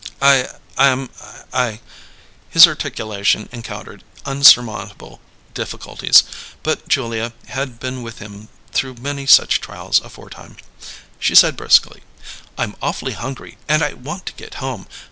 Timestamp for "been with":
7.79-8.17